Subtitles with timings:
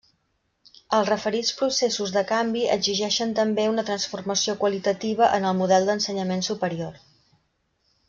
[0.99, 7.03] Els referits processos de canvi exigeixen també una transformació qualitativa en el model d’ensenyament superior.